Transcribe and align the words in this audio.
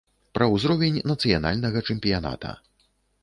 Пра 0.37 0.45
узровень 0.53 0.97
нацыянальнага 1.11 1.83
чэмпіяната. 1.89 2.57